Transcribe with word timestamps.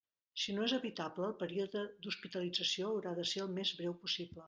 Si 0.43 0.53
no 0.55 0.63
és 0.67 0.73
evitable, 0.77 1.27
el 1.27 1.35
període 1.43 1.85
d'hospitalització 2.07 2.91
haurà 2.91 3.17
de 3.23 3.31
ser 3.35 3.49
el 3.49 3.57
més 3.61 3.79
breu 3.83 3.99
possible. 4.05 4.37